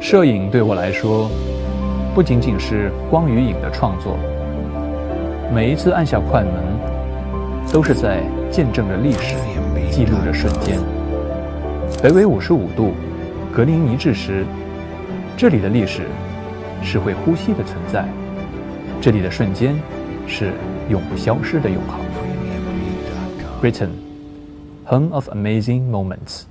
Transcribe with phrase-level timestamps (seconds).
[0.00, 1.28] 摄影对我来说，
[2.14, 4.16] 不仅仅是光与影的创作。
[5.52, 6.52] 每一次按下快门，
[7.72, 9.34] 都是在见证着历史，
[9.90, 10.78] 记录着瞬间。
[12.00, 12.92] 北纬五十五度，
[13.52, 14.44] 格林尼治时，
[15.36, 16.02] 这里的历史
[16.80, 18.06] 是会呼吸的存在，
[19.00, 19.74] 这里的瞬间
[20.28, 20.52] 是
[20.88, 21.98] 永不消失的永恒。
[23.60, 23.90] Britain,
[24.86, 26.44] home of amazing moments.